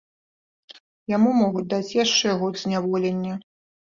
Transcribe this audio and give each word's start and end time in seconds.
Яму 1.15 1.33
могуць 1.41 1.67
дадаць 1.73 1.95
яшчэ 2.03 2.29
год 2.41 2.53
зняволення. 2.63 3.33